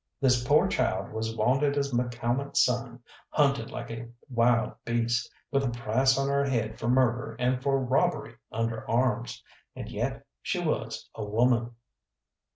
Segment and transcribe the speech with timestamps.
[0.19, 5.69] This poor child was wanted as McCalmont's son, hunted like a wild beast, with a
[5.69, 9.43] price on her head for murder and for robbery under arms.
[9.75, 11.75] And yet she was a woman!